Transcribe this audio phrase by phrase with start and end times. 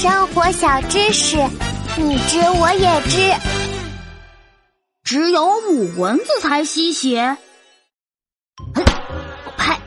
[0.00, 1.36] 生活小知识，
[1.98, 3.30] 你知我也知。
[5.04, 7.36] 只有母蚊子才吸血。
[8.74, 9.78] 我拍，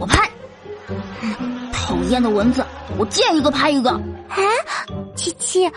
[0.00, 0.28] 我拍。
[1.72, 2.66] 讨厌的蚊子，
[2.98, 3.92] 我见一个拍一个。
[4.30, 4.42] 哎，
[5.14, 5.70] 琪琪，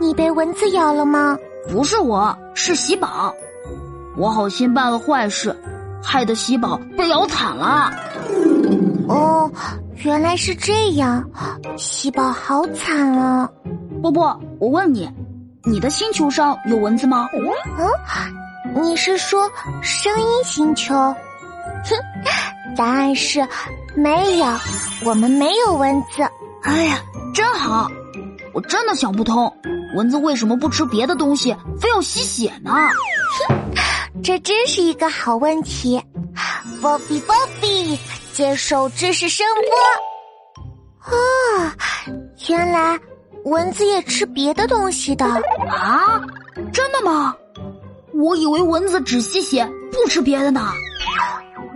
[0.00, 1.38] 你被蚊子咬了吗？
[1.68, 3.32] 不是我，是喜宝。
[4.16, 5.56] 我好心办了坏事，
[6.02, 7.92] 害得喜宝被咬惨了。
[9.08, 9.48] 哦，
[10.04, 11.28] 原来是这样，
[11.76, 13.48] 喜宝好惨啊！
[14.02, 15.10] 波波，我问你，
[15.64, 17.28] 你的星球上有蚊子吗？
[17.34, 19.50] 嗯，你是说
[19.82, 20.94] 声音星球？
[20.94, 21.16] 哼，
[22.76, 23.46] 答案是
[23.94, 24.46] 没有，
[25.04, 26.22] 我们没有蚊子。
[26.62, 27.00] 哎呀，
[27.34, 27.90] 真好！
[28.52, 29.52] 我真的想不通，
[29.96, 32.72] 蚊子为什么不吃别的东西，非要吸血呢？
[33.48, 36.00] 哼，这真是一个好问题。
[36.80, 37.98] 波比，波比。
[38.36, 39.46] 接受知识声
[41.00, 41.74] 波啊！
[42.50, 43.00] 原来
[43.44, 46.20] 蚊子也吃别的东西的啊？
[46.70, 47.34] 真的吗？
[48.12, 50.68] 我以为蚊子只吸血不吃别的呢。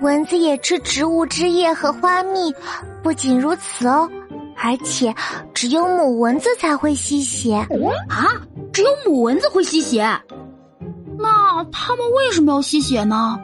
[0.03, 2.55] 蚊子也吃植物汁液和花蜜，
[3.03, 4.07] 不仅如此哦，
[4.59, 5.15] 而且
[5.55, 7.55] 只有母蚊子才会吸血
[8.11, 8.37] 啊！
[8.71, 10.03] 只有母蚊子会吸血？
[11.19, 13.41] 那它们为什么要吸血呢？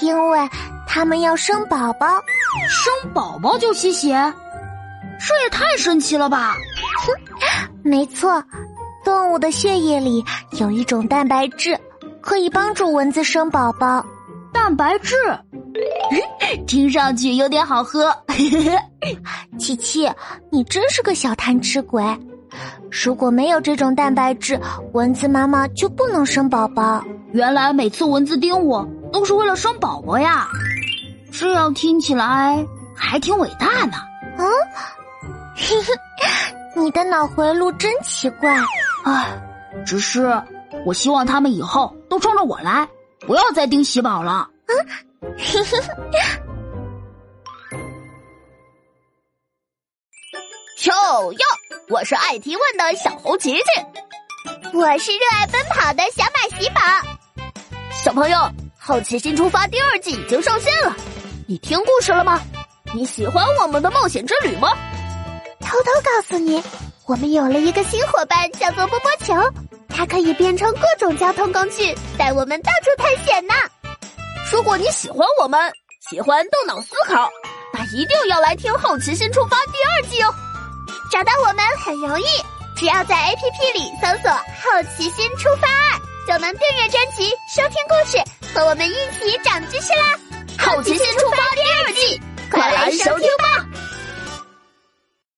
[0.00, 0.48] 因为。
[0.94, 2.06] 他们要生宝宝，
[2.68, 4.10] 生宝宝就吸血，
[5.18, 6.54] 这也太神奇了吧！
[7.00, 7.14] 哼，
[7.82, 8.44] 没错，
[9.02, 10.22] 动物的血液里
[10.60, 11.80] 有一种蛋白质，
[12.20, 14.04] 可以帮助蚊子生宝宝。
[14.52, 15.16] 蛋白质，
[16.68, 18.14] 听上去有点好喝。
[19.58, 20.06] 琪琪，
[20.50, 22.04] 你真是个小贪吃鬼！
[22.90, 24.60] 如果没有这种蛋白质，
[24.92, 27.02] 蚊子妈妈就不能生宝宝。
[27.32, 30.48] 原来每次蚊子叮我，都是为了生宝宝呀！
[31.30, 33.96] 这样听起来还挺伟大呢。
[34.38, 34.46] 嗯，
[35.54, 35.92] 嘿嘿，
[36.74, 38.54] 你的脑回路真奇怪。
[39.04, 39.40] 唉，
[39.86, 40.42] 只是
[40.86, 42.88] 我希望他们以后都冲着我来，
[43.20, 44.48] 不要再盯喜宝了。
[44.66, 45.78] 嗯， 嘿嘿。
[50.84, 51.38] 哟哟，
[51.88, 53.62] 我是爱提问的小猴琪琪，
[54.72, 56.80] 我是热爱奔跑的小马喜宝。
[57.92, 58.36] 小朋友，
[58.84, 60.92] 《好奇心出发》第二季已经上线了。
[61.46, 62.42] 你听故事了吗？
[62.92, 64.70] 你喜欢我们的冒险之旅吗？
[65.60, 66.60] 偷偷告诉你，
[67.06, 69.34] 我们有了一个新伙伴，叫做波波球，
[69.88, 73.54] 它可以变成各种交通工具，带我们到处探险呢。
[74.50, 75.72] 如果你喜欢我们，
[76.10, 77.30] 喜欢动脑思考，
[77.72, 80.34] 那一定要来听《好奇心出发》第二季哦。
[81.08, 82.24] 找到我们很容易，
[82.76, 85.68] 只要在 APP 里搜索“好奇心出发”，
[86.26, 88.16] 就能订阅专辑、收听故事，
[88.54, 90.18] 和我们一起长知识啦。
[90.56, 93.66] 好奇心出发第二季，快来收听吧！